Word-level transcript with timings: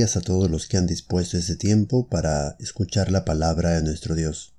a 0.00 0.20
todos 0.22 0.50
los 0.50 0.66
que 0.66 0.78
han 0.78 0.86
dispuesto 0.86 1.36
ese 1.36 1.56
tiempo 1.56 2.08
para 2.08 2.56
escuchar 2.58 3.12
la 3.12 3.26
palabra 3.26 3.72
de 3.72 3.82
nuestro 3.82 4.14
Dios. 4.14 4.54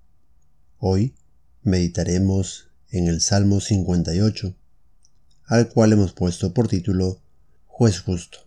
Hoy 0.78 1.16
meditaremos 1.64 2.68
en 2.92 3.08
el 3.08 3.22
Salmo 3.22 3.60
58, 3.60 4.56
al 5.46 5.70
cual 5.70 5.94
hemos 5.94 6.14
puesto 6.14 6.54
por 6.54 6.68
título 6.68 7.24
Juez 7.66 8.02
justo. 8.02 8.38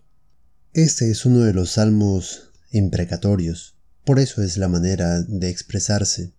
Este 0.71 1.11
es 1.11 1.25
uno 1.25 1.39
de 1.39 1.53
los 1.53 1.71
salmos 1.71 2.51
imprecatorios, 2.71 3.75
por 4.05 4.17
eso 4.17 4.41
es 4.41 4.55
la 4.55 4.69
manera 4.69 5.21
de 5.21 5.49
expresarse. 5.49 6.31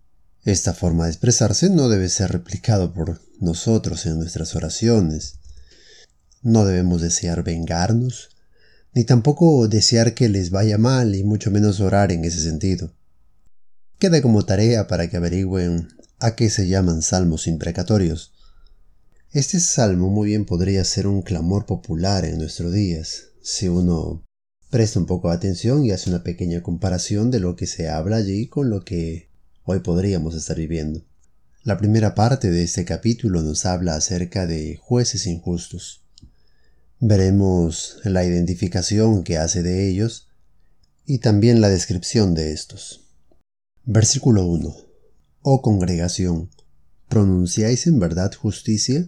Esta 0.43 0.73
forma 0.73 1.03
de 1.05 1.11
expresarse 1.11 1.69
no 1.69 1.87
debe 1.87 2.09
ser 2.09 2.31
replicado 2.31 2.93
por 2.93 3.21
nosotros 3.39 4.07
en 4.07 4.17
nuestras 4.17 4.55
oraciones. 4.55 5.35
No 6.41 6.65
debemos 6.65 7.03
desear 7.03 7.43
vengarnos, 7.43 8.29
ni 8.97 9.03
tampoco 9.03 9.67
desear 9.67 10.15
que 10.15 10.27
les 10.27 10.49
vaya 10.49 10.79
mal 10.79 11.13
y 11.13 11.23
mucho 11.23 11.51
menos 11.51 11.81
orar 11.81 12.11
en 12.11 12.25
ese 12.25 12.41
sentido. 12.41 12.95
Queda 13.99 14.23
como 14.23 14.43
tarea 14.43 14.87
para 14.87 15.07
que 15.07 15.17
averigüen 15.17 15.89
a 16.17 16.33
qué 16.33 16.49
se 16.49 16.67
llaman 16.67 17.03
salmos 17.03 17.45
imprecatorios. 17.45 18.33
Este 19.31 19.59
salmo 19.59 20.09
muy 20.09 20.29
bien 20.29 20.45
podría 20.45 20.83
ser 20.83 21.05
un 21.05 21.21
clamor 21.21 21.67
popular 21.67 22.25
en 22.25 22.39
nuestros 22.39 22.73
días, 22.73 23.25
si 23.39 23.67
uno 23.67 24.25
presta 24.71 24.97
un 24.97 25.05
poco 25.05 25.29
de 25.29 25.35
atención 25.35 25.85
y 25.85 25.91
hace 25.91 26.09
una 26.09 26.23
pequeña 26.23 26.63
comparación 26.63 27.29
de 27.29 27.39
lo 27.39 27.55
que 27.55 27.67
se 27.67 27.89
habla 27.89 28.15
allí 28.15 28.47
con 28.47 28.71
lo 28.71 28.83
que 28.83 29.29
hoy 29.63 29.81
podríamos 29.81 30.33
estar 30.33 30.57
viviendo. 30.57 31.05
La 31.61 31.77
primera 31.77 32.15
parte 32.15 32.49
de 32.49 32.63
este 32.63 32.83
capítulo 32.83 33.43
nos 33.43 33.67
habla 33.67 33.93
acerca 33.93 34.47
de 34.47 34.75
jueces 34.81 35.27
injustos. 35.27 36.06
Veremos 36.99 37.99
la 38.05 38.25
identificación 38.25 39.23
que 39.23 39.37
hace 39.37 39.61
de 39.61 39.87
ellos 39.87 40.29
y 41.05 41.19
también 41.19 41.61
la 41.61 41.69
descripción 41.69 42.33
de 42.33 42.53
estos. 42.53 43.05
Versículo 43.83 44.47
1. 44.47 44.75
Oh 45.43 45.61
congregación, 45.61 46.49
¿pronunciáis 47.07 47.85
en 47.85 47.99
verdad 47.99 48.33
justicia? 48.33 49.07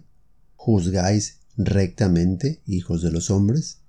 ¿Juzgáis 0.55 1.39
rectamente, 1.57 2.61
hijos 2.67 3.01
de 3.01 3.09
los 3.09 3.31
hombres? 3.31 3.79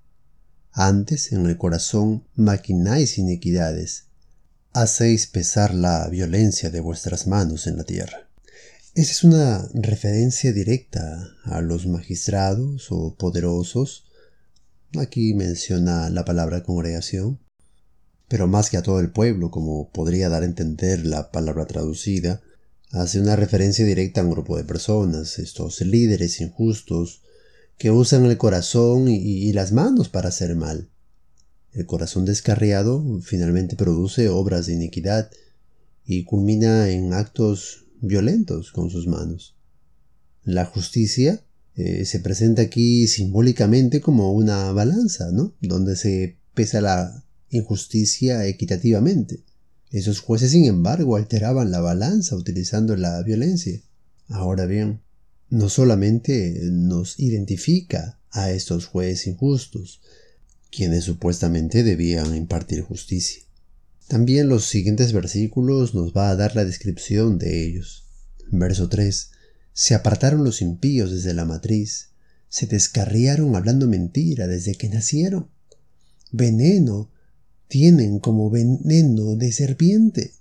Antes 0.71 1.31
en 1.31 1.45
el 1.45 1.59
corazón 1.59 2.27
maquináis 2.33 3.19
iniquidades, 3.19 4.05
hacéis 4.73 5.27
pesar 5.27 5.75
la 5.75 6.07
violencia 6.07 6.71
de 6.71 6.79
vuestras 6.79 7.27
manos 7.27 7.67
en 7.67 7.77
la 7.77 7.83
tierra. 7.83 8.30
Esa 8.93 9.11
es 9.11 9.23
una 9.23 9.69
referencia 9.73 10.51
directa 10.51 11.33
a 11.45 11.61
los 11.61 11.87
magistrados 11.87 12.87
o 12.89 13.15
poderosos. 13.15 14.03
Aquí 14.97 15.33
menciona 15.33 16.09
la 16.09 16.25
palabra 16.25 16.63
congregación, 16.63 17.39
pero 18.27 18.47
más 18.47 18.69
que 18.69 18.75
a 18.75 18.83
todo 18.83 18.99
el 18.99 19.09
pueblo, 19.09 19.49
como 19.49 19.89
podría 19.91 20.27
dar 20.27 20.43
a 20.43 20.45
entender 20.45 21.05
la 21.05 21.31
palabra 21.31 21.67
traducida, 21.67 22.41
hace 22.91 23.21
una 23.21 23.37
referencia 23.37 23.85
directa 23.85 24.19
a 24.19 24.25
un 24.25 24.31
grupo 24.31 24.57
de 24.57 24.65
personas, 24.65 25.39
estos 25.39 25.79
líderes 25.79 26.41
injustos, 26.41 27.21
que 27.77 27.91
usan 27.91 28.25
el 28.25 28.37
corazón 28.37 29.07
y, 29.07 29.15
y 29.15 29.53
las 29.53 29.71
manos 29.71 30.09
para 30.09 30.27
hacer 30.27 30.57
mal. 30.57 30.89
El 31.71 31.85
corazón 31.85 32.25
descarriado 32.25 33.21
finalmente 33.21 33.77
produce 33.77 34.27
obras 34.27 34.65
de 34.65 34.73
iniquidad 34.73 35.31
y 36.03 36.25
culmina 36.25 36.89
en 36.89 37.13
actos 37.13 37.85
violentos 38.01 38.71
con 38.71 38.89
sus 38.89 39.07
manos. 39.07 39.55
La 40.43 40.65
justicia 40.65 41.43
eh, 41.75 42.05
se 42.05 42.19
presenta 42.19 42.63
aquí 42.63 43.07
simbólicamente 43.07 44.01
como 44.01 44.33
una 44.33 44.71
balanza, 44.71 45.31
¿no? 45.31 45.53
Donde 45.61 45.95
se 45.95 46.37
pesa 46.53 46.81
la 46.81 47.23
injusticia 47.49 48.45
equitativamente. 48.45 49.43
Esos 49.89 50.19
jueces, 50.19 50.51
sin 50.51 50.65
embargo, 50.65 51.15
alteraban 51.15 51.71
la 51.71 51.81
balanza 51.81 52.35
utilizando 52.35 52.95
la 52.95 53.21
violencia. 53.23 53.81
Ahora 54.27 54.65
bien, 54.65 55.01
no 55.49 55.69
solamente 55.69 56.59
nos 56.71 57.19
identifica 57.19 58.19
a 58.31 58.51
estos 58.51 58.85
jueces 58.85 59.27
injustos, 59.27 60.01
quienes 60.71 61.03
supuestamente 61.03 61.83
debían 61.83 62.35
impartir 62.35 62.81
justicia. 62.81 63.43
También 64.11 64.49
los 64.49 64.65
siguientes 64.65 65.13
versículos 65.13 65.95
nos 65.95 66.11
va 66.11 66.31
a 66.31 66.35
dar 66.35 66.53
la 66.53 66.65
descripción 66.65 67.37
de 67.37 67.65
ellos. 67.65 68.09
Verso 68.51 68.89
3. 68.89 69.31
Se 69.71 69.95
apartaron 69.95 70.43
los 70.43 70.61
impíos 70.61 71.11
desde 71.11 71.33
la 71.33 71.45
matriz, 71.45 72.09
se 72.49 72.67
descarriaron 72.67 73.55
hablando 73.55 73.87
mentira 73.87 74.47
desde 74.47 74.75
que 74.75 74.89
nacieron. 74.89 75.47
Veneno 76.29 77.09
tienen 77.69 78.19
como 78.19 78.49
veneno 78.49 79.37
de 79.37 79.53
serpiente. 79.53 80.33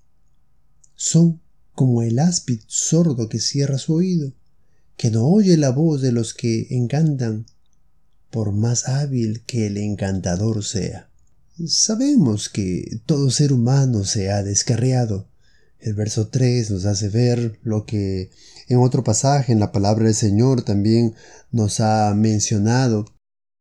Son 0.96 1.40
como 1.72 2.02
el 2.02 2.18
áspid 2.18 2.62
sordo 2.66 3.28
que 3.28 3.38
cierra 3.38 3.78
su 3.78 3.94
oído, 3.94 4.32
que 4.96 5.12
no 5.12 5.28
oye 5.28 5.56
la 5.56 5.70
voz 5.70 6.02
de 6.02 6.10
los 6.10 6.34
que 6.34 6.66
encantan, 6.70 7.46
por 8.32 8.50
más 8.50 8.88
hábil 8.88 9.44
que 9.46 9.68
el 9.68 9.76
encantador 9.76 10.64
sea. 10.64 11.09
Sabemos 11.66 12.48
que 12.48 13.00
todo 13.06 13.30
ser 13.30 13.52
humano 13.52 14.04
se 14.04 14.30
ha 14.30 14.42
descarriado. 14.42 15.28
El 15.78 15.94
verso 15.94 16.28
3 16.28 16.70
nos 16.70 16.86
hace 16.86 17.08
ver 17.08 17.58
lo 17.62 17.84
que 17.84 18.30
en 18.68 18.78
otro 18.78 19.04
pasaje 19.04 19.52
en 19.52 19.60
la 19.60 19.72
palabra 19.72 20.06
del 20.06 20.14
Señor 20.14 20.62
también 20.62 21.14
nos 21.50 21.80
ha 21.80 22.14
mencionado 22.14 23.04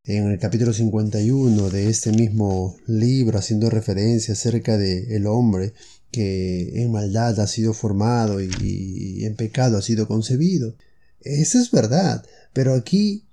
en 0.04 0.30
el 0.30 0.38
capítulo 0.38 0.72
51 0.72 1.68
de 1.68 1.90
este 1.90 2.12
mismo 2.12 2.76
libro, 2.86 3.38
haciendo 3.38 3.68
referencia 3.68 4.32
acerca 4.32 4.78
de 4.78 5.16
el 5.16 5.26
hombre 5.26 5.74
que 6.10 6.82
en 6.82 6.92
maldad 6.92 7.38
ha 7.40 7.46
sido 7.46 7.74
formado 7.74 8.40
y, 8.40 9.24
en 9.24 9.36
pecado 9.36 9.76
ha 9.76 9.82
sido 9.82 10.08
concebido. 10.08 10.74
Eso 11.20 11.58
es 11.58 11.70
verdad, 11.70 12.24
pero 12.54 12.74
aquí 12.74 13.26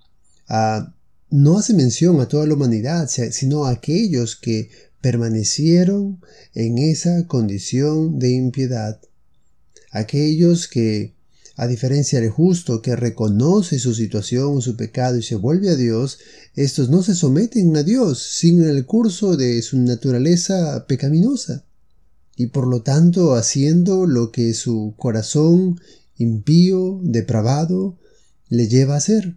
ah, 0.50 0.94
no 1.30 1.58
hace 1.58 1.74
mención 1.74 2.22
a 2.22 2.28
toda 2.28 2.46
la 2.48 2.54
humanidad, 2.54 3.10
sino 3.10 3.66
a 3.66 3.72
aquellos 3.72 4.36
que 4.36 4.70
permanecieron 5.02 6.22
en 6.54 6.78
esa 6.78 7.28
condición 7.28 8.18
de 8.20 8.32
impiedad. 8.32 9.00
Aquellos 9.92 10.68
que, 10.68 11.16
a 11.56 11.68
diferencia 11.68 12.22
del 12.22 12.30
justo 12.30 12.82
que 12.82 12.96
reconoce 12.96 13.80
su 13.80 13.94
situación, 13.94 14.62
su 14.62 14.76
pecado 14.76 15.18
y 15.18 15.24
se 15.24 15.36
vuelve 15.36 15.70
a 15.70 15.76
Dios, 15.76 16.20
estos 16.56 16.90
no 16.90 17.04
se 17.04 17.16
someten 17.16 17.76
a 17.76 17.84
Dios, 17.84 18.20
sin 18.22 18.64
el 18.64 18.86
curso 18.86 19.36
de 19.36 19.62
su 19.62 19.78
naturaleza 19.80 20.86
pecaminosa, 20.88 21.66
y 22.36 22.48
por 22.48 22.68
lo 22.68 22.84
tanto 22.84 23.36
haciendo 23.36 24.06
lo 24.06 24.32
que 24.32 24.54
su 24.54 24.94
corazón 24.98 25.80
impío, 26.18 27.00
depravado, 27.04 27.98
le 28.50 28.68
lleva 28.68 28.94
a 28.94 28.98
hacer 28.98 29.36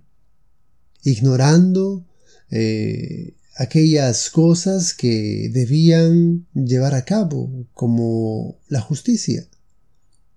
ignorando 1.02 2.04
eh, 2.50 3.34
aquellas 3.56 4.30
cosas 4.30 4.94
que 4.94 5.50
debían 5.52 6.46
llevar 6.54 6.94
a 6.94 7.04
cabo, 7.04 7.66
como 7.74 8.58
la 8.68 8.80
justicia, 8.80 9.46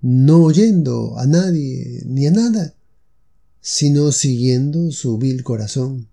no 0.01 0.43
oyendo 0.43 1.17
a 1.17 1.25
nadie 1.25 2.03
ni 2.05 2.27
a 2.27 2.31
nada, 2.31 2.75
sino 3.61 4.11
siguiendo 4.11 4.91
su 4.91 5.17
vil 5.17 5.43
corazón. 5.43 6.09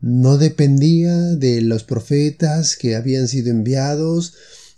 No 0.00 0.36
dependía 0.36 1.16
de 1.16 1.62
los 1.62 1.84
profetas 1.84 2.76
que 2.76 2.94
habían 2.94 3.28
sido 3.28 3.50
enviados, 3.50 4.34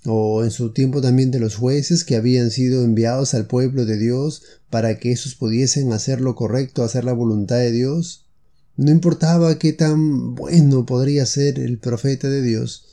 o 0.06 0.44
en 0.44 0.50
su 0.50 0.72
tiempo 0.72 1.00
también 1.00 1.31
de 1.31 1.40
los 1.40 1.56
jueces 1.56 2.04
que 2.04 2.16
habían 2.16 2.50
sido 2.50 2.84
enviados 2.84 3.34
al 3.34 3.46
pueblo 3.46 3.84
de 3.84 3.99
Dios 3.99 4.43
para 4.70 4.99
que 4.99 5.11
esos 5.11 5.34
pudiesen 5.34 5.93
hacer 5.93 6.20
lo 6.20 6.34
correcto, 6.34 6.84
hacer 6.84 7.04
la 7.04 7.12
voluntad 7.12 7.56
de 7.56 7.72
Dios. 7.72 8.27
No 8.78 8.92
importaba 8.92 9.58
qué 9.58 9.72
tan 9.72 10.36
bueno 10.36 10.86
podría 10.86 11.26
ser 11.26 11.58
el 11.58 11.78
profeta 11.78 12.28
de 12.28 12.42
Dios, 12.42 12.86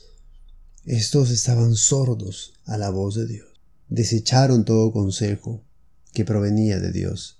estos 0.84 1.30
estaban 1.30 1.76
sordos 1.76 2.54
a 2.64 2.76
la 2.76 2.90
voz 2.90 3.14
de 3.14 3.28
Dios. 3.28 3.46
Desecharon 3.88 4.64
todo 4.64 4.90
consejo 4.90 5.62
que 6.12 6.24
provenía 6.24 6.80
de 6.80 6.90
Dios. 6.90 7.38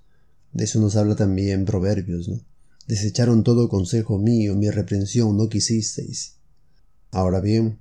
De 0.52 0.62
eso 0.62 0.78
nos 0.80 0.94
habla 0.94 1.16
también 1.16 1.64
Proverbios, 1.64 2.28
¿no? 2.28 2.40
Desecharon 2.86 3.42
todo 3.42 3.68
consejo 3.68 4.16
mío, 4.16 4.54
mi 4.54 4.70
reprensión 4.70 5.36
no 5.36 5.48
quisisteis. 5.48 6.36
Ahora 7.10 7.40
bien, 7.40 7.80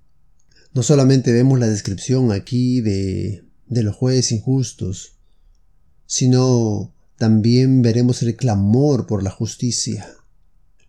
no 0.74 0.82
solamente 0.82 1.32
vemos 1.32 1.60
la 1.60 1.68
descripción 1.68 2.32
aquí 2.32 2.82
de, 2.82 3.44
de 3.68 3.84
los 3.84 3.96
jueces 3.96 4.32
injustos, 4.32 5.20
sino 6.08 6.92
también 7.20 7.84
veremos 7.84 8.24
el 8.24 8.36
clamor 8.36 9.06
por 9.06 9.22
la 9.22 9.30
justicia. 9.30 10.08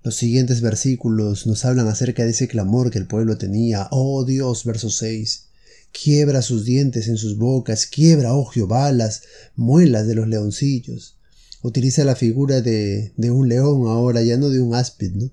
Los 0.06 0.14
siguientes 0.14 0.60
versículos 0.60 1.48
nos 1.48 1.64
hablan 1.64 1.88
acerca 1.88 2.22
de 2.22 2.30
ese 2.30 2.46
clamor 2.46 2.92
que 2.92 2.98
el 2.98 3.08
pueblo 3.08 3.38
tenía. 3.38 3.88
Oh 3.90 4.24
Dios, 4.24 4.64
verso 4.64 4.88
6. 4.88 5.46
Quiebra 5.90 6.42
sus 6.42 6.64
dientes 6.64 7.08
en 7.08 7.16
sus 7.16 7.36
bocas, 7.36 7.86
quiebra, 7.86 8.32
oh 8.32 8.44
Jehová, 8.44 8.92
las 8.92 9.22
muelas 9.56 10.06
de 10.06 10.14
los 10.14 10.28
leoncillos. 10.28 11.18
Utiliza 11.60 12.04
la 12.04 12.14
figura 12.14 12.60
de, 12.60 13.14
de 13.16 13.32
un 13.32 13.48
león 13.48 13.88
ahora, 13.88 14.22
ya 14.22 14.36
no 14.36 14.48
de 14.48 14.60
un 14.60 14.76
áspid, 14.76 15.10
¿no? 15.10 15.32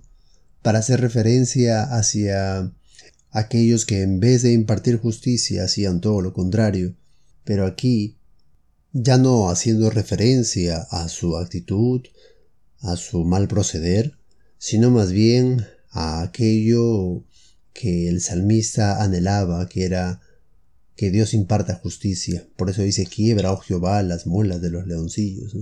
Para 0.64 0.80
hacer 0.80 1.02
referencia 1.02 1.84
hacia 1.84 2.74
aquellos 3.30 3.86
que 3.86 4.02
en 4.02 4.20
vez 4.20 4.42
de 4.42 4.54
impartir 4.54 4.98
justicia 4.98 5.66
hacían 5.66 6.02
todo 6.02 6.20
lo 6.20 6.34
contrario, 6.34 6.96
pero 7.44 7.68
aquí 7.68 8.18
ya 8.92 9.20
no 9.20 9.52
haciendo 9.52 9.92
referencia 9.92 10.78
a 10.90 11.10
su 11.10 11.38
actitud, 11.38 12.02
a 12.80 12.96
su 12.96 13.24
mal 13.24 13.48
proceder, 13.48 14.18
sino 14.66 14.92
más 14.92 15.12
bien 15.12 15.68
a 15.90 16.22
aquello 16.22 17.26
que 17.74 18.08
el 18.08 18.22
salmista 18.22 19.04
anhelaba, 19.04 19.68
que 19.68 19.84
era 19.84 20.22
que 20.96 21.12
Dios 21.12 21.34
imparta 21.34 21.76
justicia. 21.76 22.48
Por 22.56 22.70
eso 22.70 22.82
dice, 22.82 23.06
quiebra, 23.06 23.52
oh 23.52 23.58
Jehová, 23.58 24.02
las 24.04 24.26
muelas 24.26 24.62
de 24.62 24.70
los 24.70 24.88
leoncillos. 24.88 25.54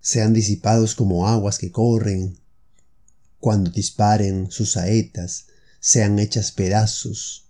Sean 0.00 0.32
disipados 0.32 0.96
como 0.96 1.28
aguas 1.28 1.58
que 1.58 1.70
corren, 1.70 2.36
cuando 3.38 3.70
disparen 3.70 4.50
sus 4.50 4.72
saetas, 4.72 5.46
sean 5.78 6.18
hechas 6.18 6.50
pedazos. 6.50 7.44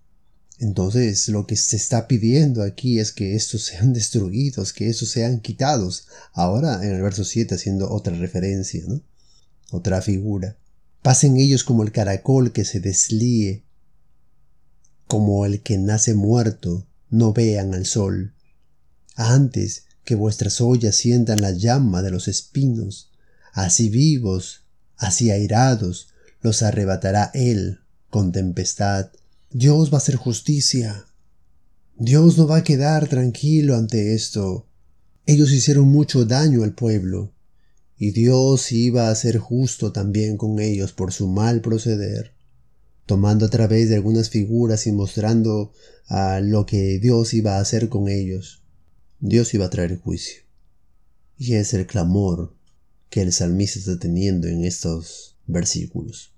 Entonces 0.59 1.27
lo 1.31 1.47
que 1.47 1.57
se 1.57 1.77
está 1.77 2.07
pidiendo 2.07 2.63
aquí 2.63 2.99
es 2.99 3.13
que 3.13 3.35
estos 3.35 3.63
sean 3.65 3.95
destruidos, 3.95 4.75
que 4.75 4.91
estos 4.91 5.09
sean 5.09 5.41
quitados. 5.41 6.07
Ahora 6.35 6.85
en 6.85 6.95
el 6.95 7.01
verso 7.01 7.25
7 7.25 7.55
haciendo 7.55 7.91
otra 7.91 8.15
referencia. 8.15 8.85
Otra 9.71 10.03
figura. 10.03 10.59
Pasen 11.07 11.37
ellos 11.37 11.63
como 11.63 11.85
el 11.85 11.93
caracol 11.93 12.51
que 12.51 12.65
se 12.65 12.81
deslíe, 12.81 13.65
como 15.07 15.47
el 15.47 15.63
que 15.63 15.79
nace 15.79 16.15
muerto, 16.15 16.89
no 17.11 17.33
vean 17.33 17.75
al 17.75 17.87
sol. 17.87 18.35
Antes 19.15 19.85
que 20.03 20.17
vuestras 20.17 20.61
ollas 20.61 20.97
sientan 20.97 21.41
la 21.41 21.53
llama 21.53 22.03
de 22.03 22.11
los 22.11 22.27
espinos, 22.27 23.13
así 23.53 23.89
vivos 23.89 24.65
así 24.97 25.31
airados, 25.31 26.09
los 26.43 26.65
arrebatará 26.65 27.31
Él 27.35 27.83
con 28.11 28.33
tempestad. 28.33 29.13
Dios 29.53 29.93
va 29.93 29.99
a 29.99 29.99
hacer 29.99 30.17
justicia. 30.17 31.07
Dios 31.97 32.37
no 32.37 32.49
va 32.49 32.57
a 32.57 32.65
quedar 32.65 33.07
tranquilo 33.07 33.77
ante 33.77 34.13
esto. 34.13 34.67
Ellos 35.25 35.53
hicieron 35.53 35.87
mucho 35.87 36.25
daño 36.25 36.65
al 36.65 36.75
pueblo, 36.75 37.33
y 37.99 38.11
Dios 38.11 38.73
iba 38.73 39.11
a 39.11 39.15
ser 39.15 39.39
justo 39.39 39.93
también 39.93 40.37
con 40.37 40.61
ellos 40.61 40.93
por 40.93 41.13
su 41.13 41.29
mal 41.29 41.61
proceder, 41.63 42.33
tomando 43.07 43.47
a 43.47 43.51
través 43.51 43.89
de 43.89 43.95
algunas 43.95 44.29
figuras 44.29 44.87
y 44.87 44.93
mostrando 44.93 45.73
a 46.07 46.41
lo 46.41 46.67
que 46.67 46.99
Dios 46.99 47.33
iba 47.33 47.57
a 47.57 47.61
hacer 47.61 47.89
con 47.89 48.09
ellos. 48.09 48.63
Dios 49.21 49.55
iba 49.55 49.67
a 49.67 49.71
traer 49.71 49.99
juicio. 49.99 50.43
Y 51.39 51.55
es 51.55 51.73
el 51.73 51.87
clamor 51.87 52.55
que 53.09 53.23
el 53.23 53.33
salmista 53.33 53.79
está 53.79 53.99
teniendo 53.99 54.47
en 54.47 54.65
estos 54.65 55.37
versículos. 55.47 56.33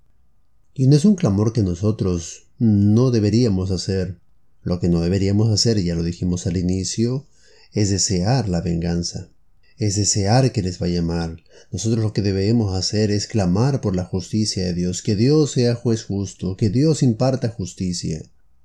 Y 0.74 0.86
no 0.86 0.94
es 0.94 1.04
un 1.04 1.16
clamor 1.16 1.52
que 1.52 1.62
nosotros 1.62 2.46
no 2.58 3.10
deberíamos 3.10 3.70
hacer. 3.72 4.18
Lo 4.62 4.78
que 4.78 4.88
no 4.88 5.00
deberíamos 5.00 5.50
hacer, 5.50 5.82
ya 5.82 5.94
lo 5.94 6.02
dijimos 6.02 6.46
al 6.46 6.56
inicio, 6.56 7.26
es 7.72 7.90
desear 7.90 8.48
la 8.48 8.60
venganza, 8.60 9.30
es 9.78 9.96
desear 9.96 10.52
que 10.52 10.62
les 10.62 10.78
vaya 10.78 11.02
mal. 11.02 11.42
Nosotros 11.70 12.02
lo 12.02 12.12
que 12.12 12.22
debemos 12.22 12.76
hacer 12.76 13.10
es 13.10 13.26
clamar 13.26 13.80
por 13.80 13.94
la 13.96 14.04
justicia 14.04 14.64
de 14.64 14.74
Dios, 14.74 15.02
que 15.02 15.16
Dios 15.16 15.52
sea 15.52 15.74
juez 15.74 16.04
justo, 16.04 16.56
que 16.56 16.68
Dios 16.68 17.02
imparta 17.02 17.48
justicia. 17.48 18.22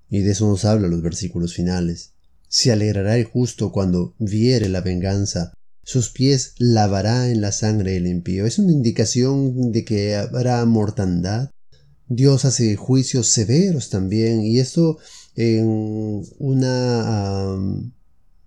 Y 0.10 0.20
de 0.20 0.32
eso 0.32 0.48
nos 0.48 0.66
habla 0.66 0.88
los 0.88 1.02
versículos 1.02 1.54
finales. 1.54 2.12
Se 2.48 2.72
alegrará 2.72 3.18
el 3.18 3.26
justo 3.26 3.72
cuando 3.72 4.16
viere 4.20 4.70
la 4.70 4.82
venganza, 4.82 5.54
sus 5.84 6.10
pies 6.10 6.54
lavará 6.58 7.30
en 7.30 7.42
la 7.42 7.52
sangre 7.52 7.94
del 7.94 8.08
impío. 8.08 8.46
Es 8.46 8.58
una 8.58 8.72
indicación 8.72 9.72
de 9.72 9.84
que 9.84 10.16
habrá 10.16 10.64
mortandad. 10.66 11.50
Dios 12.08 12.46
hace 12.46 12.76
juicios 12.76 13.28
severos 13.28 13.90
también 13.90 14.42
y 14.42 14.60
esto 14.60 14.98
en 15.36 16.24
una 16.38 17.58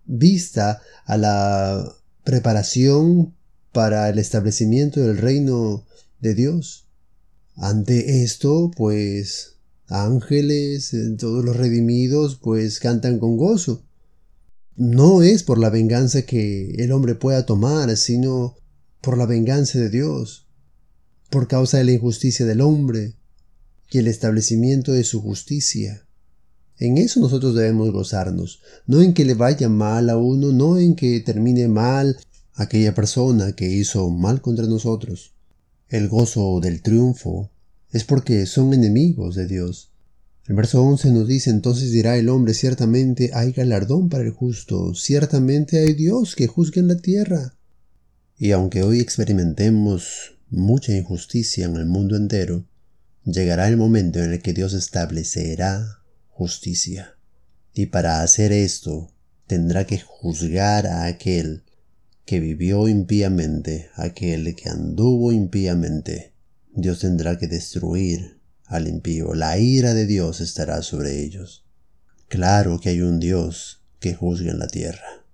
vista 0.06 0.80
a 1.04 1.16
la 1.18 1.94
preparación 2.26 3.34
para 3.72 4.10
el 4.10 4.18
establecimiento 4.18 5.00
del 5.00 5.16
reino 5.16 5.86
de 6.20 6.34
Dios. 6.34 6.90
Ante 7.54 8.22
esto, 8.22 8.70
pues 8.76 9.54
ángeles, 9.88 10.94
todos 11.18 11.42
los 11.42 11.56
redimidos, 11.56 12.36
pues 12.36 12.80
cantan 12.80 13.18
con 13.18 13.38
gozo 13.38 13.86
no 14.76 15.22
es 15.22 15.42
por 15.42 15.58
la 15.58 15.70
venganza 15.70 16.22
que 16.22 16.72
el 16.76 16.92
hombre 16.92 17.14
pueda 17.14 17.46
tomar, 17.46 17.96
sino 17.96 18.56
por 19.00 19.16
la 19.16 19.24
venganza 19.24 19.78
de 19.78 19.88
Dios, 19.88 20.46
por 21.30 21.48
causa 21.48 21.78
de 21.78 21.84
la 21.84 21.92
injusticia 21.92 22.44
del 22.44 22.60
hombre 22.60 23.14
y 23.90 23.98
el 23.98 24.06
establecimiento 24.06 24.92
de 24.92 25.04
su 25.04 25.22
justicia. 25.22 26.05
En 26.78 26.98
eso 26.98 27.20
nosotros 27.20 27.54
debemos 27.54 27.90
gozarnos, 27.90 28.60
no 28.86 29.00
en 29.00 29.14
que 29.14 29.24
le 29.24 29.34
vaya 29.34 29.68
mal 29.68 30.10
a 30.10 30.16
uno, 30.16 30.52
no 30.52 30.78
en 30.78 30.94
que 30.94 31.20
termine 31.20 31.68
mal 31.68 32.18
aquella 32.54 32.94
persona 32.94 33.52
que 33.52 33.70
hizo 33.70 34.10
mal 34.10 34.40
contra 34.40 34.66
nosotros. 34.66 35.32
El 35.88 36.08
gozo 36.08 36.60
del 36.60 36.82
triunfo 36.82 37.50
es 37.90 38.04
porque 38.04 38.46
son 38.46 38.74
enemigos 38.74 39.34
de 39.36 39.46
Dios, 39.46 39.92
el 40.48 40.54
verso 40.54 40.80
11 40.80 41.10
nos 41.10 41.26
dice, 41.26 41.50
entonces 41.50 41.90
dirá 41.90 42.16
el 42.16 42.28
hombre, 42.28 42.54
ciertamente 42.54 43.32
hay 43.34 43.50
galardón 43.50 44.08
para 44.08 44.22
el 44.22 44.30
justo, 44.30 44.94
ciertamente 44.94 45.80
hay 45.80 45.94
Dios 45.94 46.36
que 46.36 46.46
juzgue 46.46 46.80
en 46.80 46.86
la 46.86 46.98
tierra. 46.98 47.56
Y 48.38 48.52
aunque 48.52 48.84
hoy 48.84 49.00
experimentemos 49.00 50.36
mucha 50.48 50.96
injusticia 50.96 51.64
en 51.64 51.74
el 51.74 51.86
mundo 51.86 52.14
entero, 52.14 52.64
llegará 53.24 53.66
el 53.66 53.76
momento 53.76 54.20
en 54.20 54.34
el 54.34 54.40
que 54.40 54.52
Dios 54.52 54.72
establecerá 54.72 56.04
justicia. 56.36 57.16
Y 57.72 57.86
para 57.86 58.20
hacer 58.22 58.52
esto, 58.52 59.10
tendrá 59.46 59.86
que 59.86 59.98
juzgar 59.98 60.86
a 60.86 61.06
aquel 61.06 61.64
que 62.26 62.40
vivió 62.40 62.88
impíamente, 62.88 63.88
aquel 63.94 64.54
que 64.54 64.68
anduvo 64.68 65.32
impíamente. 65.32 66.34
Dios 66.74 66.98
tendrá 67.00 67.38
que 67.38 67.46
destruir 67.46 68.38
al 68.66 68.86
impío, 68.86 69.34
la 69.34 69.58
ira 69.58 69.94
de 69.94 70.06
Dios 70.06 70.40
estará 70.40 70.82
sobre 70.82 71.22
ellos. 71.22 71.64
Claro 72.28 72.80
que 72.80 72.90
hay 72.90 73.00
un 73.00 73.18
Dios 73.18 73.82
que 73.98 74.14
juzga 74.14 74.50
en 74.50 74.58
la 74.58 74.66
tierra, 74.66 75.24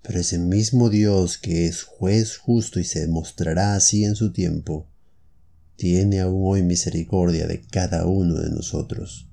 pero 0.00 0.20
ese 0.20 0.38
mismo 0.38 0.88
Dios 0.88 1.36
que 1.36 1.66
es 1.66 1.82
juez 1.82 2.36
justo 2.36 2.80
y 2.80 2.84
se 2.84 3.06
mostrará 3.08 3.74
así 3.74 4.04
en 4.04 4.16
su 4.16 4.32
tiempo, 4.32 4.88
tiene 5.76 6.20
aún 6.20 6.42
hoy 6.46 6.62
misericordia 6.62 7.46
de 7.46 7.60
cada 7.60 8.06
uno 8.06 8.36
de 8.36 8.50
nosotros. 8.50 9.31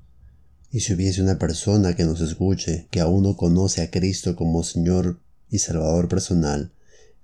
Y 0.72 0.82
si 0.82 0.94
hubiese 0.94 1.22
una 1.22 1.40
persona 1.40 1.96
que 1.96 2.06
nos 2.06 2.22
escuche, 2.22 2.88
que 2.92 3.00
aún 3.00 3.24
no 3.24 3.36
conoce 3.36 3.82
a 3.82 3.90
Cristo 3.90 4.36
como 4.36 4.64
Señor 4.64 5.20
y 5.50 5.60
Salvador 5.60 6.08
personal, 6.08 6.72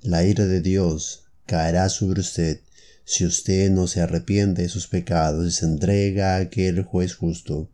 la 0.02 0.24
ira 0.24 0.46
de 0.46 0.62
Dios 0.62 1.26
caerá 1.46 1.90
sobre 1.90 2.22
usted 2.22 2.62
si 3.06 3.24
usted 3.24 3.70
no 3.70 3.88
se 3.88 4.02
arrepiente 4.02 4.64
de 4.64 4.70
sus 4.70 4.88
pecados 4.88 5.48
y 5.48 5.52
se 5.52 5.66
entrega 5.66 6.36
a 6.36 6.40
aquel 6.40 6.84
juez 6.84 7.14
justo, 7.14 7.70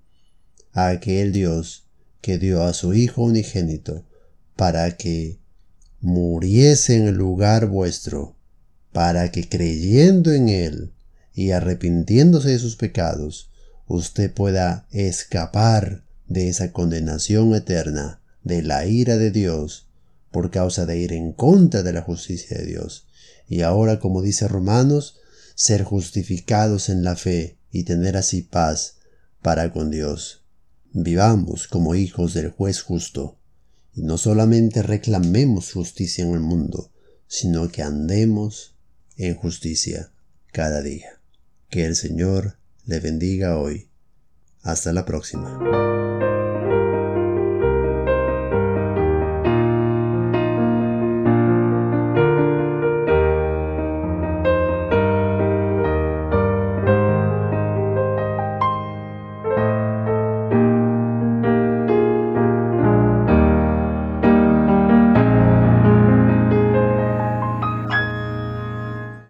a 0.73 0.89
aquel 0.89 1.31
Dios 1.31 1.85
que 2.19 2.37
dio 2.37 2.63
a 2.63 2.73
su 2.73 2.93
Hijo 2.93 3.23
unigénito, 3.23 4.05
para 4.57 4.97
que 4.97 5.39
muriese 6.01 6.97
en 6.97 7.07
el 7.07 7.15
lugar 7.15 7.67
vuestro, 7.67 8.35
para 8.91 9.31
que 9.31 9.47
creyendo 9.47 10.33
en 10.33 10.49
Él 10.49 10.91
y 11.33 11.51
arrepintiéndose 11.51 12.49
de 12.49 12.59
sus 12.59 12.75
pecados, 12.75 13.50
usted 13.91 14.33
pueda 14.33 14.87
escapar 14.91 16.03
de 16.27 16.49
esa 16.49 16.71
condenación 16.71 17.53
eterna, 17.53 18.21
de 18.43 18.63
la 18.63 18.85
ira 18.85 19.17
de 19.17 19.31
Dios, 19.31 19.87
por 20.31 20.49
causa 20.49 20.85
de 20.85 20.97
ir 20.97 21.13
en 21.13 21.33
contra 21.33 21.83
de 21.83 21.93
la 21.93 22.01
justicia 22.01 22.57
de 22.57 22.65
Dios. 22.65 23.07
Y 23.47 23.61
ahora, 23.61 23.99
como 23.99 24.21
dice 24.21 24.47
Romanos, 24.47 25.19
ser 25.55 25.83
justificados 25.83 26.89
en 26.89 27.03
la 27.03 27.15
fe 27.15 27.57
y 27.71 27.83
tener 27.83 28.17
así 28.17 28.41
paz 28.41 28.95
para 29.41 29.73
con 29.73 29.91
Dios. 29.91 30.45
Vivamos 30.93 31.67
como 31.67 31.95
hijos 31.95 32.33
del 32.33 32.49
juez 32.49 32.81
justo, 32.81 33.37
y 33.93 34.03
no 34.03 34.17
solamente 34.17 34.81
reclamemos 34.81 35.73
justicia 35.73 36.23
en 36.23 36.33
el 36.33 36.39
mundo, 36.39 36.91
sino 37.27 37.69
que 37.69 37.81
andemos 37.81 38.75
en 39.17 39.35
justicia 39.35 40.11
cada 40.51 40.81
día. 40.81 41.21
Que 41.69 41.85
el 41.85 41.95
Señor 41.95 42.57
le 42.85 42.99
bendiga 42.99 43.57
hoy. 43.57 43.87
Hasta 44.63 44.93
la 44.93 45.05
próxima. 45.05 46.00